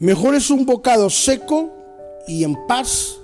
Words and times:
Mejor 0.00 0.34
es 0.34 0.50
un 0.50 0.66
bocado 0.66 1.08
seco 1.08 1.70
y 2.26 2.42
en 2.42 2.66
paz 2.66 3.16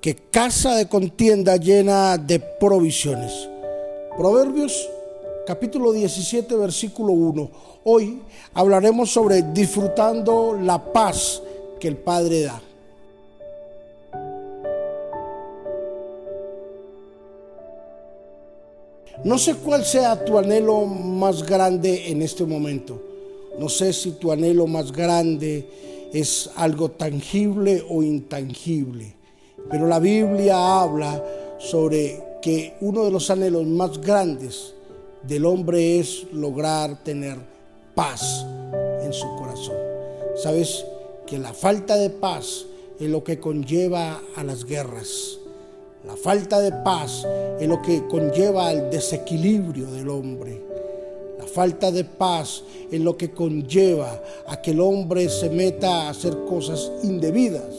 que 0.00 0.14
casa 0.14 0.76
de 0.76 0.86
contienda 0.86 1.56
llena 1.56 2.16
de 2.18 2.38
provisiones. 2.38 3.48
Proverbios 4.16 4.88
capítulo 5.44 5.90
17, 5.90 6.54
versículo 6.54 7.12
1. 7.12 7.50
Hoy 7.82 8.22
hablaremos 8.54 9.10
sobre 9.10 9.42
disfrutando 9.42 10.56
la 10.60 10.92
paz 10.92 11.42
que 11.80 11.88
el 11.88 11.96
Padre 11.96 12.42
da. 12.42 12.62
No 19.24 19.36
sé 19.36 19.56
cuál 19.56 19.84
sea 19.84 20.24
tu 20.24 20.38
anhelo 20.38 20.84
más 20.84 21.42
grande 21.44 22.08
en 22.08 22.22
este 22.22 22.44
momento. 22.44 23.05
No 23.58 23.68
sé 23.68 23.92
si 23.92 24.12
tu 24.12 24.32
anhelo 24.32 24.66
más 24.66 24.92
grande 24.92 26.08
es 26.12 26.50
algo 26.56 26.90
tangible 26.90 27.84
o 27.88 28.02
intangible. 28.02 29.14
Pero 29.70 29.86
la 29.86 29.98
Biblia 29.98 30.80
habla 30.80 31.22
sobre 31.58 32.22
que 32.42 32.74
uno 32.80 33.04
de 33.04 33.10
los 33.10 33.30
anhelos 33.30 33.66
más 33.66 34.00
grandes 34.00 34.74
del 35.22 35.46
hombre 35.46 35.98
es 35.98 36.26
lograr 36.32 37.02
tener 37.02 37.38
paz 37.94 38.46
en 39.02 39.12
su 39.12 39.26
corazón. 39.36 39.76
Sabes 40.36 40.84
que 41.26 41.38
la 41.38 41.52
falta 41.52 41.96
de 41.96 42.10
paz 42.10 42.66
es 43.00 43.08
lo 43.08 43.24
que 43.24 43.40
conlleva 43.40 44.22
a 44.36 44.44
las 44.44 44.64
guerras 44.64 45.38
la 46.06 46.16
falta 46.16 46.60
de 46.60 46.70
paz 46.70 47.26
es 47.58 47.66
lo 47.66 47.82
que 47.82 48.06
conlleva 48.06 48.68
al 48.68 48.90
desequilibrio 48.90 49.90
del 49.90 50.08
hombre. 50.08 50.62
La 51.38 51.46
falta 51.46 51.90
de 51.90 52.04
paz 52.04 52.62
es 52.90 53.00
lo 53.00 53.16
que 53.16 53.30
conlleva 53.30 54.22
a 54.46 54.60
que 54.60 54.70
el 54.70 54.80
hombre 54.80 55.28
se 55.28 55.50
meta 55.50 56.02
a 56.02 56.10
hacer 56.10 56.36
cosas 56.48 56.90
indebidas. 57.02 57.74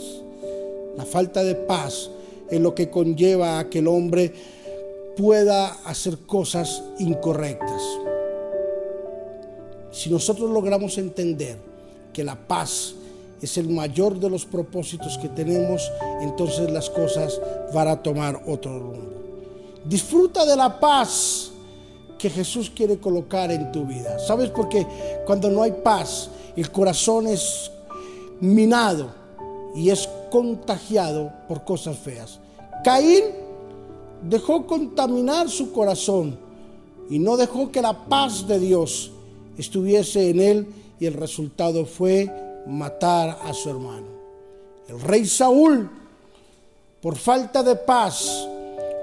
La 0.95 1.05
falta 1.05 1.43
de 1.43 1.55
paz 1.55 2.09
es 2.49 2.59
lo 2.59 2.73
que 2.75 2.89
conlleva 2.89 3.59
a 3.59 3.69
que 3.69 3.79
el 3.79 3.87
hombre 3.87 4.33
pueda 5.15 5.67
hacer 5.85 6.19
cosas 6.19 6.83
incorrectas. 6.99 7.81
Si 9.91 10.09
nosotros 10.09 10.51
logramos 10.51 10.97
entender 10.97 11.57
que 12.13 12.23
la 12.23 12.35
paz 12.35 12.93
es 13.41 13.57
el 13.57 13.69
mayor 13.69 14.19
de 14.19 14.29
los 14.29 14.45
propósitos 14.45 15.17
que 15.17 15.29
tenemos, 15.29 15.91
entonces 16.21 16.69
las 16.71 16.89
cosas 16.89 17.39
van 17.73 17.87
a 17.87 18.01
tomar 18.01 18.41
otro 18.47 18.79
rumbo. 18.79 19.17
Disfruta 19.85 20.45
de 20.45 20.55
la 20.55 20.79
paz 20.79 21.46
que 22.17 22.29
Jesús 22.29 22.69
quiere 22.69 22.97
colocar 22.97 23.51
en 23.51 23.71
tu 23.71 23.85
vida. 23.85 24.19
¿Sabes 24.19 24.49
por 24.49 24.69
qué? 24.69 24.85
Cuando 25.25 25.49
no 25.49 25.63
hay 25.63 25.71
paz, 25.71 26.29
el 26.55 26.71
corazón 26.71 27.27
es 27.27 27.71
minado 28.39 29.09
y 29.75 29.89
es 29.89 30.09
contagiado 30.29 31.31
por 31.47 31.63
cosas 31.63 31.97
feas. 31.97 32.39
Caín 32.83 33.23
dejó 34.23 34.65
contaminar 34.65 35.49
su 35.49 35.71
corazón 35.71 36.37
y 37.09 37.19
no 37.19 37.37
dejó 37.37 37.71
que 37.71 37.81
la 37.81 38.05
paz 38.05 38.47
de 38.47 38.59
Dios 38.59 39.11
estuviese 39.57 40.29
en 40.29 40.39
él 40.39 40.67
y 40.99 41.05
el 41.05 41.13
resultado 41.13 41.85
fue 41.85 42.31
matar 42.65 43.39
a 43.43 43.53
su 43.53 43.69
hermano. 43.69 44.07
El 44.87 44.99
rey 45.01 45.25
Saúl, 45.25 45.89
por 47.01 47.15
falta 47.15 47.63
de 47.63 47.75
paz, 47.75 48.47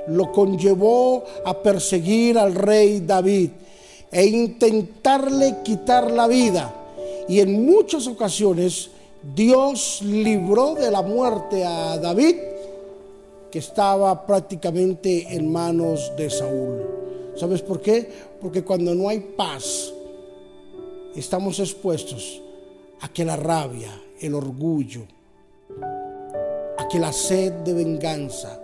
lo 0.09 0.33
conllevó 0.33 1.25
a 1.45 1.63
perseguir 1.63 2.39
al 2.39 2.55
rey 2.55 3.01
David 3.01 3.51
e 4.11 4.27
intentarle 4.27 5.57
quitar 5.65 6.11
la 6.11 6.27
vida. 6.27 6.75
Y 7.29 7.41
en 7.41 7.65
muchas 7.65 8.07
ocasiones 8.07 8.91
Dios 9.35 10.03
libró 10.03 10.75
de 10.75 10.91
la 10.91 11.03
muerte 11.03 11.65
a 11.65 11.99
David, 11.99 12.37
que 13.51 13.59
estaba 13.59 14.27
prácticamente 14.27 15.35
en 15.35 15.51
manos 15.51 16.13
de 16.17 16.29
Saúl. 16.29 16.83
¿Sabes 17.37 17.63
por 17.63 17.81
qué? 17.81 18.09
Porque 18.41 18.63
cuando 18.63 18.95
no 18.95 19.09
hay 19.09 19.21
paz, 19.21 19.93
estamos 21.17 21.59
expuestos 21.59 22.43
a 23.01 23.09
que 23.09 23.25
la 23.25 23.37
rabia, 23.37 23.91
el 24.21 24.35
orgullo, 24.35 25.03
a 26.77 26.89
que 26.89 26.99
la 26.99 27.13
sed 27.13 27.53
de 27.65 27.73
venganza 27.73 28.61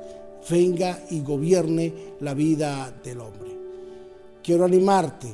venga 0.49 1.05
y 1.11 1.21
gobierne 1.21 1.93
la 2.21 2.34
vida 2.34 2.93
del 3.03 3.21
hombre. 3.21 3.51
Quiero 4.43 4.65
animarte 4.65 5.28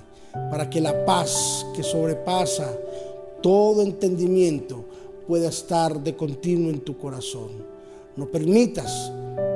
para 0.50 0.68
que 0.68 0.80
la 0.80 1.04
paz 1.04 1.66
que 1.74 1.82
sobrepasa 1.82 2.76
todo 3.42 3.82
entendimiento 3.82 4.84
pueda 5.26 5.48
estar 5.48 6.00
de 6.00 6.16
continuo 6.16 6.70
en 6.70 6.80
tu 6.80 6.96
corazón. 6.96 7.50
No 8.16 8.26
permitas 8.26 9.12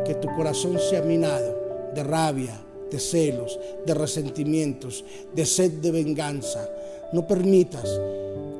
que 0.06 0.15
tu 0.15 0.28
corazón 0.37 0.78
sea 0.78 1.03
minado 1.03 1.91
de 1.94 2.03
rabia, 2.03 2.60
de 2.91 2.99
celos, 2.99 3.59
de 3.87 3.94
resentimientos, 3.94 5.05
de 5.34 5.47
sed 5.47 5.72
de 5.81 5.91
venganza. 5.91 6.69
No 7.12 7.27
permitas 7.27 8.00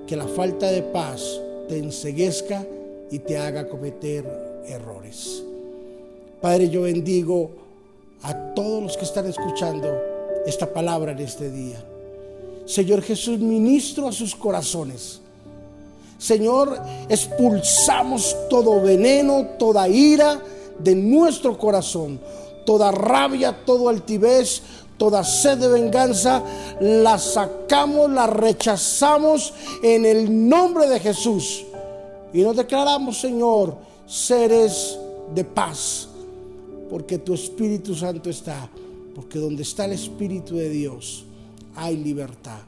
que 0.07 0.17
la 0.17 0.27
falta 0.27 0.71
de 0.71 0.83
paz 0.83 1.41
te 1.69 1.79
enseguezca 1.79 2.65
y 3.11 3.21
te 3.21 3.39
haga 3.39 3.69
cometer 3.69 4.25
errores. 4.67 5.45
Padre, 6.41 6.71
yo 6.71 6.83
bendigo 6.83 7.51
a 8.23 8.35
todos 8.55 8.83
los 8.83 8.97
que 8.97 9.05
están 9.05 9.27
escuchando 9.27 9.89
esta 10.47 10.73
palabra 10.73 11.13
en 11.13 11.19
este 11.19 11.51
día. 11.51 11.85
Señor 12.65 13.03
Jesús, 13.03 13.39
ministro 13.39 14.09
a 14.09 14.13
sus 14.13 14.35
corazones. 14.35 15.21
Señor, 16.19 16.81
expulsamos 17.09 18.37
todo 18.49 18.81
veneno, 18.81 19.49
toda 19.59 19.89
ira 19.89 20.41
de 20.79 20.95
nuestro 20.95 21.59
corazón, 21.59 22.19
toda 22.65 22.91
rabia, 22.91 23.65
todo 23.67 23.89
altivez, 23.89 24.63
toda 24.97 25.25
sed 25.25 25.59
de 25.59 25.69
venganza, 25.69 26.43
la 26.81 27.19
sacamos, 27.19 28.11
la 28.11 28.27
rechazamos 28.27 29.53
en 29.83 30.05
el 30.07 30.49
nombre 30.49 30.89
de 30.89 31.01
Jesús. 31.01 31.65
Y 32.33 32.43
nos 32.43 32.57
declaramos, 32.57 33.19
Señor, 33.19 33.75
seres 34.07 34.99
de 35.35 35.45
paz, 35.45 36.10
porque 36.91 37.19
tu 37.19 37.33
Espíritu 37.33 37.95
Santo 37.95 38.29
está, 38.29 38.69
porque 39.15 39.39
donde 39.39 39.63
está 39.63 39.85
el 39.85 39.93
Espíritu 39.93 40.57
de 40.57 40.69
Dios 40.69 41.25
hay 41.77 41.97
libertad. 41.97 42.61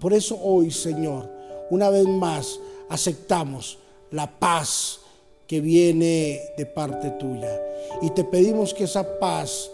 Por 0.00 0.12
eso 0.12 0.38
hoy, 0.42 0.70
Señor, 0.70 1.28
una 1.70 1.88
vez 1.90 2.06
más 2.06 2.58
aceptamos 2.88 3.78
la 4.10 4.38
paz 4.38 5.00
que 5.46 5.60
viene 5.60 6.40
de 6.56 6.66
parte 6.66 7.10
tuya. 7.12 7.60
Y 8.02 8.10
te 8.10 8.24
pedimos 8.24 8.74
que 8.74 8.84
esa 8.84 9.18
paz 9.18 9.70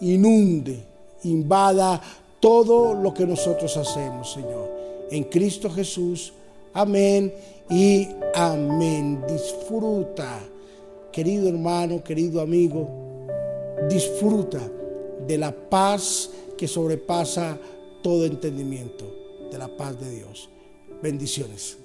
inunde 0.00 0.84
invada 1.24 2.00
todo 2.40 2.94
lo 2.94 3.12
que 3.12 3.26
nosotros 3.26 3.76
hacemos, 3.76 4.32
Señor. 4.32 4.70
En 5.10 5.24
Cristo 5.24 5.70
Jesús. 5.70 6.32
Amén 6.72 7.32
y 7.70 8.08
amén. 8.34 9.24
Disfruta, 9.28 10.40
querido 11.10 11.48
hermano, 11.48 12.04
querido 12.04 12.40
amigo, 12.40 13.05
disfruta 13.88 14.60
de 15.26 15.38
la 15.38 15.52
paz 15.52 16.30
que 16.56 16.68
sobrepasa 16.68 17.58
todo 18.02 18.24
entendimiento, 18.24 19.04
de 19.50 19.58
la 19.58 19.68
paz 19.68 19.98
de 20.00 20.10
Dios. 20.10 20.48
Bendiciones. 21.02 21.78